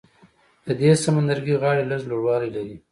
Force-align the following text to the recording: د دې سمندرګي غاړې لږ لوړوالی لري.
د 0.65 0.67
دې 0.79 0.91
سمندرګي 1.03 1.55
غاړې 1.61 1.83
لږ 1.91 2.01
لوړوالی 2.09 2.49
لري. 2.55 2.75